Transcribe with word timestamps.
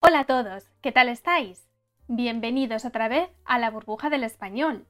Hola 0.00 0.20
a 0.20 0.24
todos, 0.26 0.70
¿qué 0.80 0.92
tal 0.92 1.08
estáis? 1.08 1.68
Bienvenidos 2.06 2.84
otra 2.84 3.08
vez 3.08 3.28
a 3.44 3.58
la 3.58 3.68
burbuja 3.68 4.10
del 4.10 4.22
español. 4.22 4.86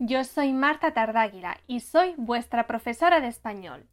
Yo 0.00 0.24
soy 0.24 0.52
Marta 0.52 0.92
Tardáguila 0.92 1.58
y 1.68 1.80
soy 1.80 2.14
vuestra 2.16 2.66
profesora 2.66 3.20
de 3.20 3.28
español. 3.28 3.86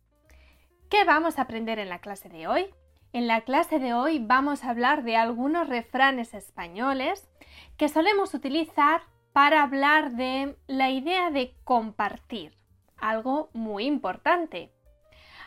¿Qué 0.89 1.03
vamos 1.03 1.37
a 1.37 1.43
aprender 1.43 1.77
en 1.77 1.89
la 1.89 1.99
clase 1.99 2.27
de 2.27 2.47
hoy? 2.47 2.73
En 3.13 3.27
la 3.27 3.41
clase 3.41 3.77
de 3.77 3.93
hoy 3.93 4.17
vamos 4.17 4.63
a 4.63 4.71
hablar 4.71 5.03
de 5.03 5.15
algunos 5.15 5.69
refranes 5.69 6.33
españoles 6.33 7.29
que 7.77 7.87
solemos 7.87 8.33
utilizar 8.33 9.01
para 9.33 9.61
hablar 9.61 10.13
de 10.13 10.57
la 10.65 10.89
idea 10.89 11.29
de 11.29 11.53
compartir, 11.65 12.57
algo 12.97 13.51
muy 13.53 13.85
importante. 13.85 14.73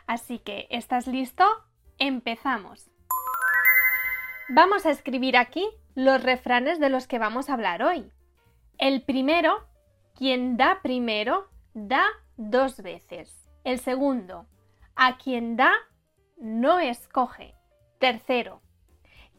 Así 0.07 0.39
que, 0.39 0.69
¿estás 0.71 1.09
listo? 1.09 1.45
Empezamos. 1.99 2.90
Vamos 4.53 4.85
a 4.85 4.91
escribir 4.91 5.37
aquí 5.37 5.65
los 5.95 6.25
refranes 6.25 6.81
de 6.81 6.89
los 6.89 7.07
que 7.07 7.21
vamos 7.21 7.49
a 7.49 7.55
hablar 7.55 7.85
hoy. 7.85 8.11
El 8.79 9.03
primero, 9.03 9.69
quien 10.17 10.57
da 10.57 10.81
primero, 10.83 11.49
da 11.73 12.05
dos 12.37 12.83
veces. 12.83 13.49
El 13.63 13.79
segundo, 13.79 14.47
a 14.97 15.19
quien 15.19 15.55
da, 15.55 15.71
no 16.37 16.81
escoge. 16.81 17.55
Tercero, 18.01 18.61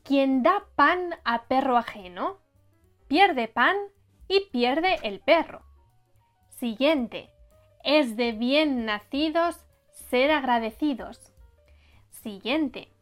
quien 0.06 0.44
da 0.44 0.64
pan 0.78 1.16
a 1.26 1.44
perro 1.44 1.76
ajeno, 1.76 2.38
pierde 3.10 3.50
pan 3.50 3.76
y 4.30 4.48
pierde 4.54 4.96
el 5.04 5.20
perro. 5.20 5.66
Siguiente, 6.52 7.30
es 7.84 8.16
de 8.16 8.32
bien 8.32 8.86
nacidos 8.86 9.60
ser 9.92 10.32
agradecidos. 10.32 11.34
Siguiente, 12.12 12.94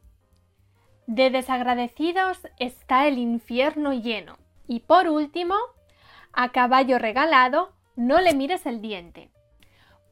de 1.10 1.32
desagradecidos 1.32 2.38
está 2.60 3.08
el 3.08 3.18
infierno 3.18 3.94
lleno. 3.94 4.38
Y 4.68 4.82
por 4.82 5.08
último, 5.10 5.56
a 6.34 6.52
caballo 6.52 7.00
regalado, 7.00 7.72
no 7.96 8.22
le 8.22 8.36
mires 8.36 8.68
el 8.68 8.80
diente. 8.80 9.32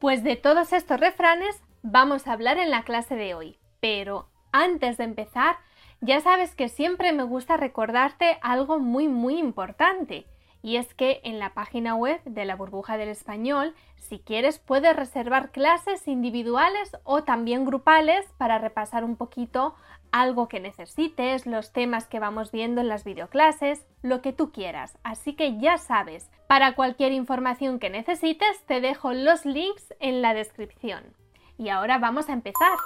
Pues 0.00 0.24
de 0.24 0.34
todos 0.34 0.72
estos 0.72 0.98
refranes 0.98 1.62
vamos 1.82 2.26
a 2.26 2.32
hablar 2.32 2.58
en 2.58 2.72
la 2.72 2.82
clase 2.82 3.14
de 3.14 3.34
hoy. 3.34 3.60
Pero 3.78 4.28
antes 4.50 4.96
de 4.96 5.04
empezar, 5.04 5.58
ya 6.00 6.20
sabes 6.20 6.56
que 6.56 6.68
siempre 6.68 7.12
me 7.12 7.22
gusta 7.22 7.56
recordarte 7.56 8.36
algo 8.42 8.80
muy 8.80 9.06
muy 9.06 9.38
importante 9.38 10.26
y 10.62 10.76
es 10.76 10.92
que 10.94 11.20
en 11.22 11.38
la 11.38 11.54
página 11.54 11.94
web 11.94 12.20
de 12.24 12.44
la 12.44 12.56
burbuja 12.56 12.96
del 12.96 13.08
español, 13.08 13.74
si 13.96 14.18
quieres, 14.18 14.58
puedes 14.58 14.94
reservar 14.96 15.50
clases 15.50 16.08
individuales 16.08 16.96
o 17.04 17.22
también 17.22 17.64
grupales 17.64 18.26
para 18.38 18.58
repasar 18.58 19.04
un 19.04 19.16
poquito 19.16 19.76
algo 20.12 20.48
que 20.48 20.60
necesites, 20.60 21.46
los 21.46 21.72
temas 21.72 22.06
que 22.06 22.20
vamos 22.20 22.52
viendo 22.52 22.80
en 22.80 22.88
las 22.88 23.04
videoclases, 23.04 23.86
lo 24.02 24.22
que 24.22 24.32
tú 24.32 24.52
quieras. 24.52 24.98
Así 25.02 25.34
que 25.34 25.58
ya 25.58 25.78
sabes, 25.78 26.30
para 26.46 26.74
cualquier 26.74 27.12
información 27.12 27.78
que 27.78 27.90
necesites, 27.90 28.64
te 28.66 28.80
dejo 28.80 29.12
los 29.12 29.44
links 29.44 29.94
en 30.00 30.22
la 30.22 30.34
descripción. 30.34 31.14
Y 31.56 31.68
ahora 31.68 31.98
vamos 31.98 32.28
a 32.28 32.32
empezar. 32.32 32.76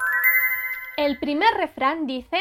El 0.97 1.19
primer 1.19 1.53
refrán 1.55 2.07
dice, 2.07 2.39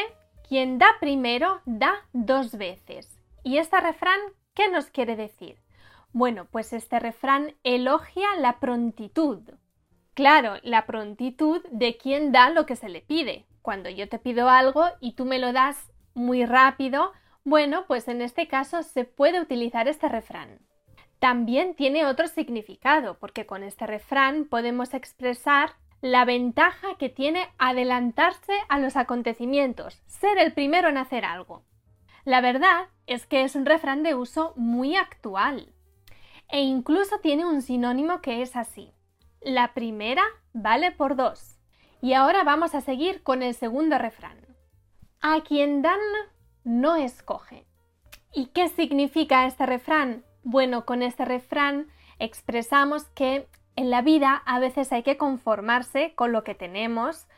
quien 0.48 0.78
da 0.78 0.88
primero, 1.00 1.60
da 1.64 1.94
dos 2.12 2.56
veces. 2.56 3.18
Y 3.42 3.58
este 3.58 3.80
refrán, 3.80 4.20
¿Qué 4.54 4.68
nos 4.68 4.86
quiere 4.86 5.16
decir? 5.16 5.56
Bueno, 6.12 6.46
pues 6.50 6.74
este 6.74 7.00
refrán 7.00 7.54
elogia 7.62 8.28
la 8.38 8.60
prontitud. 8.60 9.40
Claro, 10.12 10.56
la 10.62 10.84
prontitud 10.84 11.62
de 11.70 11.96
quien 11.96 12.32
da 12.32 12.50
lo 12.50 12.66
que 12.66 12.76
se 12.76 12.90
le 12.90 13.00
pide. 13.00 13.46
Cuando 13.62 13.88
yo 13.88 14.08
te 14.08 14.18
pido 14.18 14.48
algo 14.48 14.84
y 15.00 15.12
tú 15.12 15.24
me 15.24 15.38
lo 15.38 15.52
das 15.52 15.90
muy 16.14 16.44
rápido, 16.44 17.12
bueno, 17.44 17.84
pues 17.86 18.08
en 18.08 18.20
este 18.20 18.48
caso 18.48 18.82
se 18.82 19.04
puede 19.04 19.40
utilizar 19.40 19.88
este 19.88 20.08
refrán. 20.08 20.60
También 21.18 21.74
tiene 21.74 22.04
otro 22.04 22.26
significado, 22.26 23.18
porque 23.18 23.46
con 23.46 23.62
este 23.62 23.86
refrán 23.86 24.44
podemos 24.44 24.92
expresar 24.92 25.70
la 26.00 26.24
ventaja 26.24 26.96
que 26.98 27.08
tiene 27.08 27.48
adelantarse 27.58 28.52
a 28.68 28.80
los 28.80 28.96
acontecimientos, 28.96 30.02
ser 30.06 30.36
el 30.38 30.52
primero 30.52 30.88
en 30.88 30.98
hacer 30.98 31.24
algo. 31.24 31.62
La 32.24 32.40
verdad 32.40 32.88
es 33.06 33.26
que 33.26 33.44
es 33.44 33.54
un 33.54 33.66
refrán 33.66 34.02
de 34.02 34.16
uso 34.16 34.52
muy 34.56 34.96
actual 34.96 35.72
e 36.48 36.60
incluso 36.60 37.18
tiene 37.20 37.46
un 37.46 37.62
sinónimo 37.62 38.20
que 38.20 38.42
es 38.42 38.56
así. 38.56 38.92
La 39.40 39.74
primera 39.74 40.22
vale 40.52 40.90
por 40.90 41.16
dos. 41.16 41.58
Y 42.02 42.14
ahora 42.14 42.42
vamos 42.42 42.74
a 42.74 42.80
seguir 42.80 43.22
con 43.22 43.44
el 43.44 43.54
segundo 43.54 43.96
refrán. 43.96 44.36
A 45.20 45.40
quien 45.42 45.82
dan 45.82 46.00
no 46.64 46.96
escoge. 46.96 47.64
¿Y 48.34 48.46
qué 48.46 48.68
significa 48.68 49.46
este 49.46 49.66
refrán? 49.66 50.24
Bueno, 50.42 50.84
con 50.84 51.02
este 51.02 51.24
refrán 51.24 51.86
expresamos 52.18 53.04
que 53.10 53.48
en 53.76 53.90
la 53.90 54.02
vida 54.02 54.42
a 54.46 54.58
veces 54.58 54.92
hay 54.92 55.04
que 55.04 55.16
conformarse 55.16 56.12
con 56.16 56.32
lo 56.32 56.42
que 56.42 56.56
tenemos 56.56 57.28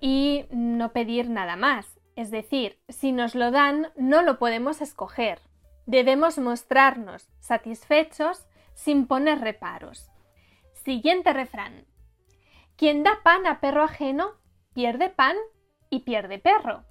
y 0.00 0.44
no 0.50 0.92
pedir 0.92 1.30
nada 1.30 1.56
más. 1.56 1.98
Es 2.14 2.30
decir, 2.30 2.78
si 2.90 3.12
nos 3.12 3.34
lo 3.34 3.50
dan, 3.50 3.88
no 3.96 4.20
lo 4.20 4.38
podemos 4.38 4.82
escoger. 4.82 5.40
Debemos 5.86 6.36
mostrarnos 6.36 7.30
satisfechos 7.40 8.46
sin 8.74 9.06
poner 9.06 9.40
reparos. 9.40 10.10
Siguiente 10.74 11.32
refrán. 11.32 11.86
Quien 12.80 13.02
da 13.02 13.20
pan 13.22 13.46
a 13.46 13.60
perro 13.60 13.82
ajeno, 13.82 14.38
pierde 14.72 15.10
pan 15.10 15.36
y 15.90 16.00
pierde 16.00 16.38
perro. 16.38 16.82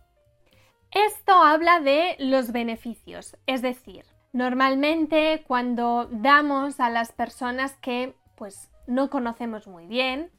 Esto 0.92 1.34
habla 1.34 1.80
de 1.80 2.16
los 2.20 2.52
beneficios, 2.52 3.36
es 3.48 3.64
decir, 3.64 4.06
normalmente 4.32 5.44
cuando 5.48 6.08
damos 6.12 6.80
a 6.80 6.92
las 6.92 7.12
personas 7.12 7.76
que 7.78 8.14
pues 8.38 8.70
no 8.86 9.10
conocemos 9.10 9.66
muy 9.66 9.88
bien, 9.88 10.32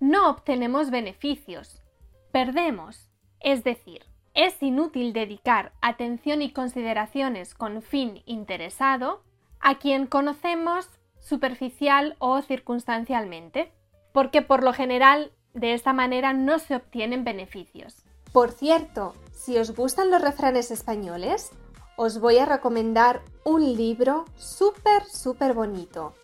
no 0.00 0.28
obtenemos 0.28 0.90
beneficios, 0.90 1.84
perdemos, 2.32 3.08
es 3.38 3.62
decir, 3.62 4.06
es 4.34 4.60
inútil 4.60 5.12
dedicar 5.12 5.72
atención 5.82 6.42
y 6.42 6.50
consideraciones 6.50 7.54
con 7.54 7.80
fin 7.80 8.24
interesado 8.26 9.22
a 9.60 9.76
quien 9.76 10.08
conocemos 10.08 10.90
superficial 11.20 12.16
o 12.18 12.42
circunstancialmente, 12.42 13.72
porque 14.16 14.40
por 14.40 14.62
lo 14.62 14.72
general 14.72 15.30
de 15.52 15.74
esta 15.74 15.92
manera 15.92 16.32
no 16.32 16.58
se 16.58 16.74
obtienen 16.74 17.22
beneficios. 17.22 17.96
Por 18.32 18.50
cierto, 18.50 19.12
si 19.30 19.58
os 19.58 19.76
gustan 19.76 20.10
los 20.10 20.22
refranes 20.22 20.70
españoles, 20.70 21.50
os 21.98 22.18
voy 22.18 22.38
a 22.38 22.46
recomendar 22.46 23.20
un 23.44 23.76
libro 23.76 24.24
súper, 24.34 25.04
súper 25.04 25.52
bonito. 25.52 26.14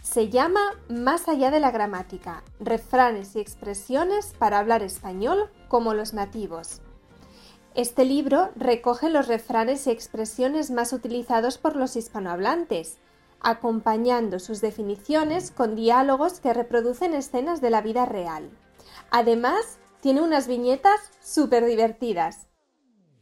Se 0.00 0.30
llama 0.30 0.62
Más 0.88 1.28
allá 1.28 1.50
de 1.50 1.60
la 1.60 1.70
gramática, 1.70 2.42
refranes 2.58 3.36
y 3.36 3.40
expresiones 3.40 4.32
para 4.38 4.58
hablar 4.58 4.82
español 4.82 5.50
como 5.68 5.92
los 5.92 6.14
nativos. 6.14 6.80
Este 7.74 8.06
libro 8.06 8.48
recoge 8.56 9.10
los 9.10 9.28
refranes 9.28 9.86
y 9.86 9.90
expresiones 9.90 10.70
más 10.70 10.94
utilizados 10.94 11.58
por 11.58 11.76
los 11.76 11.96
hispanohablantes, 11.96 12.96
acompañando 13.46 14.40
sus 14.40 14.60
definiciones 14.60 15.52
con 15.52 15.76
diálogos 15.76 16.40
que 16.40 16.52
reproducen 16.52 17.14
escenas 17.14 17.60
de 17.60 17.70
la 17.70 17.80
vida 17.80 18.04
real. 18.04 18.50
Además, 19.12 19.78
tiene 20.00 20.20
unas 20.20 20.48
viñetas 20.48 20.98
súper 21.22 21.64
divertidas. 21.64 22.48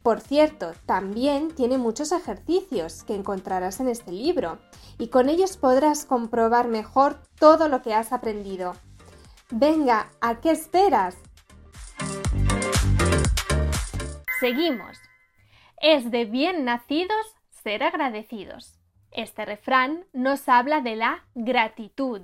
Por 0.02 0.22
cierto, 0.22 0.72
también 0.86 1.54
tiene 1.54 1.76
muchos 1.76 2.10
ejercicios 2.10 3.04
que 3.04 3.14
encontrarás 3.14 3.80
en 3.80 3.88
este 3.88 4.12
libro, 4.12 4.60
y 4.96 5.08
con 5.08 5.28
ellos 5.28 5.58
podrás 5.58 6.06
comprobar 6.06 6.68
mejor 6.68 7.18
todo 7.38 7.68
lo 7.68 7.82
que 7.82 7.92
has 7.92 8.10
aprendido. 8.10 8.72
Venga, 9.50 10.08
¿a 10.22 10.40
qué 10.40 10.52
esperas? 10.52 11.16
Seguimos. 14.40 14.96
Es 15.82 16.10
de 16.10 16.24
bien 16.24 16.64
nacidos 16.64 17.26
ser 17.62 17.82
agradecidos. 17.82 18.83
Este 19.14 19.44
refrán 19.44 20.06
nos 20.12 20.48
habla 20.48 20.80
de 20.80 20.96
la 20.96 21.24
gratitud. 21.36 22.20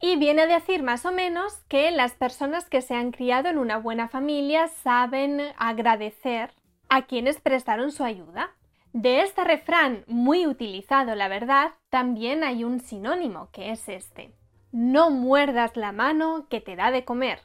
Y 0.00 0.16
viene 0.16 0.42
a 0.42 0.46
decir 0.46 0.84
más 0.84 1.04
o 1.04 1.12
menos 1.12 1.54
que 1.68 1.90
las 1.90 2.12
personas 2.12 2.68
que 2.68 2.82
se 2.82 2.94
han 2.94 3.10
criado 3.10 3.48
en 3.48 3.58
una 3.58 3.78
buena 3.78 4.08
familia 4.08 4.68
saben 4.68 5.40
agradecer 5.58 6.54
a 6.88 7.02
quienes 7.02 7.40
prestaron 7.40 7.90
su 7.90 8.04
ayuda. 8.04 8.52
De 8.92 9.22
este 9.22 9.42
refrán 9.42 10.04
muy 10.06 10.46
utilizado, 10.46 11.16
la 11.16 11.26
verdad, 11.26 11.72
también 11.90 12.44
hay 12.44 12.62
un 12.62 12.78
sinónimo, 12.78 13.50
que 13.50 13.72
es 13.72 13.88
este. 13.88 14.32
No 14.70 15.10
muerdas 15.10 15.76
la 15.76 15.90
mano 15.90 16.46
que 16.48 16.60
te 16.60 16.76
da 16.76 16.92
de 16.92 17.04
comer. 17.04 17.40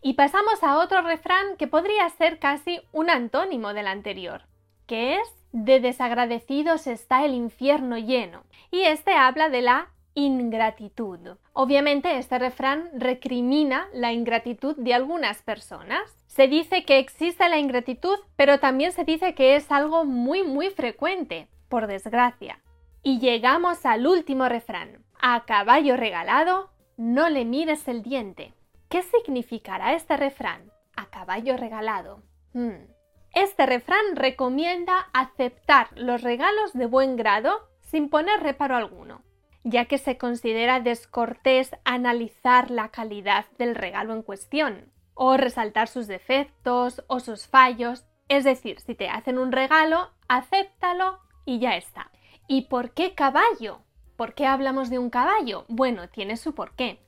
Y 0.00 0.14
pasamos 0.14 0.62
a 0.62 0.78
otro 0.78 1.02
refrán 1.02 1.56
que 1.56 1.66
podría 1.66 2.08
ser 2.10 2.38
casi 2.38 2.82
un 2.92 3.10
antónimo 3.10 3.74
del 3.74 3.88
anterior, 3.88 4.42
que 4.90 5.14
es 5.18 5.36
de 5.52 5.78
desagradecidos 5.78 6.88
está 6.88 7.24
el 7.24 7.32
infierno 7.32 7.96
lleno. 7.96 8.42
Y 8.72 8.80
este 8.80 9.12
habla 9.12 9.48
de 9.48 9.62
la 9.62 9.90
ingratitud. 10.14 11.36
Obviamente 11.52 12.18
este 12.18 12.40
refrán 12.40 12.90
recrimina 12.94 13.86
la 13.92 14.12
ingratitud 14.12 14.74
de 14.76 14.92
algunas 14.92 15.42
personas. 15.42 16.02
Se 16.26 16.48
dice 16.48 16.84
que 16.84 16.98
existe 16.98 17.48
la 17.48 17.58
ingratitud, 17.58 18.18
pero 18.34 18.58
también 18.58 18.90
se 18.90 19.04
dice 19.04 19.36
que 19.36 19.54
es 19.54 19.70
algo 19.70 20.04
muy 20.04 20.42
muy 20.42 20.70
frecuente, 20.70 21.46
por 21.68 21.86
desgracia. 21.86 22.58
Y 23.04 23.20
llegamos 23.20 23.86
al 23.86 24.08
último 24.08 24.48
refrán. 24.48 25.04
A 25.22 25.44
caballo 25.44 25.96
regalado, 25.96 26.72
no 26.96 27.28
le 27.28 27.44
mires 27.44 27.86
el 27.86 28.02
diente. 28.02 28.54
¿Qué 28.88 29.02
significará 29.02 29.94
este 29.94 30.16
refrán? 30.16 30.72
A 30.96 31.06
caballo 31.06 31.56
regalado. 31.56 32.24
Hmm. 32.54 32.99
Este 33.34 33.66
refrán 33.66 34.16
recomienda 34.16 35.08
aceptar 35.12 35.88
los 35.96 36.22
regalos 36.22 36.72
de 36.72 36.86
buen 36.86 37.16
grado 37.16 37.68
sin 37.80 38.08
poner 38.08 38.40
reparo 38.40 38.76
alguno 38.76 39.22
ya 39.64 39.84
que 39.86 39.98
se 39.98 40.16
considera 40.16 40.80
descortés 40.80 41.70
analizar 41.84 42.70
la 42.70 42.88
calidad 42.88 43.46
del 43.58 43.74
regalo 43.74 44.14
en 44.14 44.22
cuestión, 44.22 44.90
o 45.14 45.36
resaltar 45.36 45.88
sus 45.88 46.06
defectos 46.06 47.04
o 47.08 47.20
sus 47.20 47.46
fallos. 47.46 48.06
Es 48.28 48.44
decir, 48.44 48.80
si 48.80 48.94
te 48.94 49.08
hacen 49.08 49.38
un 49.38 49.52
regalo, 49.52 50.10
acéptalo 50.28 51.18
y 51.44 51.58
ya 51.58 51.76
está. 51.76 52.10
¿Y 52.46 52.62
por 52.62 52.92
qué 52.92 53.14
caballo? 53.14 53.80
¿Por 54.16 54.34
qué 54.34 54.46
hablamos 54.46 54.88
de 54.88 54.98
un 54.98 55.10
caballo? 55.10 55.66
Bueno, 55.68 56.08
tiene 56.08 56.36
su 56.36 56.54
porqué. 56.54 57.00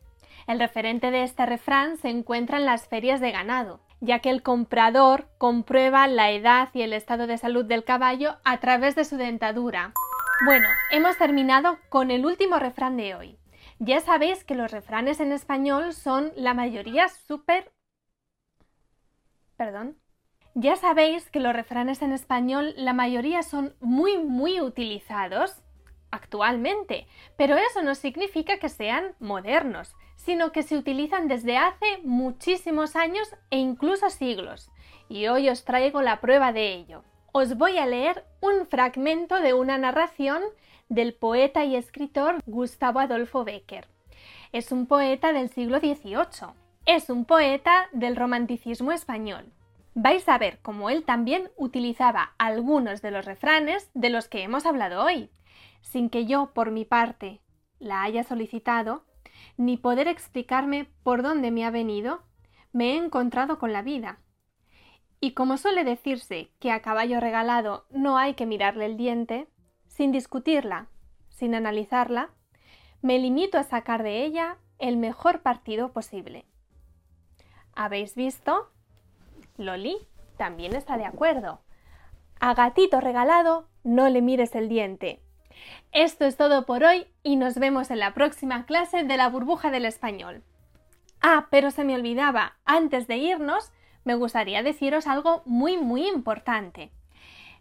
El 0.46 0.58
referente 0.58 1.10
de 1.10 1.22
este 1.22 1.46
refrán 1.46 1.96
se 1.96 2.10
encuentra 2.10 2.58
en 2.58 2.66
las 2.66 2.88
ferias 2.88 3.20
de 3.20 3.30
ganado, 3.30 3.80
ya 4.02 4.19
que 4.19 4.31
el 4.31 4.43
comprador 4.43 5.28
comprueba 5.38 6.08
la 6.08 6.32
edad 6.32 6.69
y 6.75 6.82
el 6.82 6.93
estado 6.93 7.28
de 7.28 7.38
salud 7.38 7.64
del 7.64 7.84
caballo 7.84 8.37
a 8.44 8.58
través 8.58 8.96
de 8.96 9.04
su 9.04 9.16
dentadura, 9.16 9.94
bueno, 10.44 10.66
hemos 10.90 11.16
terminado 11.16 11.78
con 11.88 12.10
el 12.10 12.26
último 12.26 12.58
refrán 12.58 12.96
de 12.96 13.14
hoy. 13.14 13.38
Ya 13.78 14.00
sabéis 14.00 14.43
que 14.43 14.56
los 14.56 14.72
refranes 14.72 15.20
en 15.20 15.31
español 15.31 15.94
son 15.94 16.32
la 16.34 16.52
mayoría 16.52 17.08
súper... 17.08 17.72
Perdón. 19.56 19.96
Ya 20.55 20.75
sabéis 20.75 21.31
que 21.31 21.38
los 21.38 21.55
refranes 21.55 22.02
en 22.02 22.12
español 22.12 22.75
la 22.76 22.93
mayoría 22.93 23.44
son 23.44 23.76
muy 23.81 24.19
muy 24.19 24.60
utilizados 24.60 25.61
actualmente, 26.12 27.08
pero 27.36 27.56
eso 27.56 27.82
no 27.82 27.96
significa 27.96 28.58
que 28.58 28.68
sean 28.68 29.16
modernos, 29.18 29.96
sino 30.14 30.52
que 30.52 30.62
se 30.62 30.76
utilizan 30.76 31.26
desde 31.26 31.56
hace 31.56 31.98
muchísimos 32.04 32.94
años 32.94 33.34
e 33.50 33.58
incluso 33.58 34.08
siglos. 34.08 34.70
Y 35.08 35.26
hoy 35.26 35.48
os 35.48 35.64
traigo 35.64 36.00
la 36.00 36.20
prueba 36.20 36.52
de 36.52 36.72
ello 36.74 37.02
os 37.32 37.56
voy 37.56 37.78
a 37.78 37.86
leer 37.86 38.24
un 38.40 38.66
fragmento 38.66 39.40
de 39.40 39.54
una 39.54 39.78
narración 39.78 40.42
del 40.90 41.14
poeta 41.14 41.64
y 41.64 41.76
escritor 41.76 42.40
Gustavo 42.44 43.00
Adolfo 43.00 43.44
Becker. 43.44 43.88
Es 44.52 44.70
un 44.70 44.86
poeta 44.86 45.32
del 45.32 45.48
siglo 45.48 45.80
XVIII. 45.80 46.52
Es 46.84 47.08
un 47.08 47.24
poeta 47.24 47.88
del 47.92 48.16
romanticismo 48.16 48.92
español. 48.92 49.46
Vais 49.94 50.28
a 50.28 50.36
ver 50.36 50.58
cómo 50.60 50.90
él 50.90 51.04
también 51.04 51.50
utilizaba 51.56 52.34
algunos 52.36 53.00
de 53.00 53.10
los 53.10 53.24
refranes 53.24 53.90
de 53.94 54.10
los 54.10 54.28
que 54.28 54.42
hemos 54.42 54.66
hablado 54.66 55.02
hoy, 55.02 55.30
sin 55.82 56.08
que 56.08 56.25
yo, 56.25 56.52
por 56.55 56.70
mi 56.70 56.84
parte, 56.84 57.43
la 57.79 58.02
haya 58.02 58.25
solicitado, 58.25 59.05
ni 59.56 59.76
poder 59.76 60.08
explicarme 60.08 60.88
por 61.02 61.23
dónde 61.23 61.50
me 61.50 61.64
ha 61.64 61.70
venido, 61.70 62.23
me 62.73 62.93
he 62.93 62.96
encontrado 62.96 63.58
con 63.58 63.73
la 63.73 63.82
vida 63.82 64.19
y 65.25 65.34
como 65.34 65.56
suele 65.56 65.84
decirse 65.84 66.50
que 66.58 66.73
a 66.73 66.82
caballo 66.82 67.20
regalado 67.20 67.87
no 67.90 68.19
hay 68.19 68.34
que 68.34 68.44
mirarle 68.44 68.87
el 68.87 68.96
diente, 68.96 69.46
sin 69.87 70.11
discutirla, 70.11 70.88
sin 71.29 71.55
analizarla, 71.55 72.31
me 73.02 73.20
limito 73.20 73.56
a 73.56 73.62
sacar 73.62 74.02
de 74.02 74.25
ella 74.25 74.58
el 74.81 74.96
mejor 74.96 75.43
partido 75.43 75.93
posible. 75.93 76.44
¿Habéis 77.73 78.17
visto? 78.17 78.73
Loli 79.56 79.96
también 80.37 80.75
está 80.75 80.99
de 80.99 81.05
acuerdo. 81.05 81.61
A 82.40 82.55
gatito 82.55 83.00
regalado 83.00 83.69
no 83.84 84.08
le 84.08 84.23
mires 84.23 84.56
el 84.56 84.69
diente. 84.69 85.23
Esto 85.93 86.25
es 86.25 86.37
todo 86.37 86.66
por 86.66 86.84
hoy 86.84 87.06
y 87.22 87.37
nos 87.37 87.56
vemos 87.56 87.90
en 87.90 87.99
la 87.99 88.14
próxima 88.14 88.66
clase 88.66 89.04
de 89.04 89.16
la 89.16 89.28
burbuja 89.28 89.70
del 89.70 89.84
español. 89.84 90.43
Ah, 91.20 91.46
pero 91.50 91.70
se 91.70 91.84
me 91.84 91.94
olvidaba, 91.94 92.56
antes 92.64 93.06
de 93.06 93.16
irnos, 93.16 93.72
me 94.04 94.14
gustaría 94.14 94.62
deciros 94.62 95.06
algo 95.06 95.43
muy 95.44 95.76
muy 95.76 96.08
importante. 96.08 96.90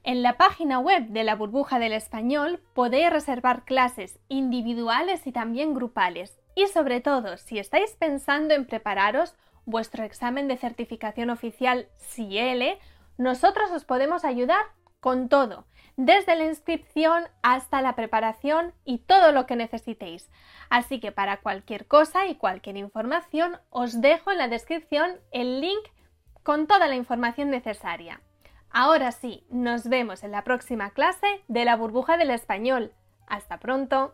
En 0.04 0.24
la 0.24 0.36
página 0.36 0.80
web 0.80 1.10
de 1.10 1.24
la 1.24 1.36
burbuja 1.36 1.78
del 1.78 1.94
español 1.94 2.60
podéis 2.74 3.12
reservar 3.12 3.66
clases 3.66 4.20
individuales 4.30 5.28
y 5.28 5.32
también 5.32 5.76
grupales. 5.76 6.40
Y 6.56 6.66
sobre 6.68 7.02
todo, 7.02 7.38
si 7.38 7.60
estáis 7.60 7.96
pensando 7.98 8.56
en 8.56 8.66
prepararos 8.66 9.36
vuestro 9.66 10.04
examen 10.04 10.48
de 10.48 10.58
certificación 10.58 11.30
oficial 11.30 11.88
CIELE, 12.00 12.80
nosotros 13.18 13.70
os 13.70 13.86
podemos 13.86 14.26
ayudar 14.26 14.66
con 15.02 15.28
todo, 15.28 15.66
desde 15.98 16.38
la 16.38 16.46
inscripción 16.46 17.26
hasta 17.44 17.82
la 17.82 17.96
preparación 17.96 18.74
y 18.86 19.00
todo 19.00 19.34
lo 19.34 19.46
que 19.46 19.58
necesitéis. 19.58 20.30
Así 20.70 21.02
que 21.02 21.12
para 21.12 21.42
cualquier 21.42 21.86
cosa 21.88 22.28
y 22.28 22.36
cualquier 22.36 22.78
información 22.78 23.58
os 23.70 24.00
dejo 24.00 24.32
en 24.32 24.38
la 24.38 24.48
descripción 24.48 25.20
el 25.32 25.60
link 25.60 25.84
con 26.44 26.68
toda 26.68 26.88
la 26.88 26.96
información 26.96 27.50
necesaria. 27.50 28.22
Ahora 28.70 29.12
sí, 29.12 29.46
nos 29.50 29.90
vemos 29.90 30.24
en 30.24 30.32
la 30.32 30.46
próxima 30.46 30.92
clase 30.92 31.28
de 31.50 31.66
la 31.66 31.76
burbuja 31.76 32.16
del 32.16 32.32
español. 32.32 32.94
Hasta 33.28 33.58
pronto. 33.58 34.14